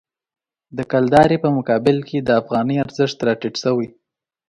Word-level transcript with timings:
د 0.77 0.79
کلدارې 0.91 1.37
په 1.43 1.49
مقابل 1.57 1.97
کې 2.07 2.17
د 2.21 2.29
افغانۍ 2.41 2.77
ارزښت 2.85 3.17
راټیټ 3.27 3.55
شوی. 3.63 3.87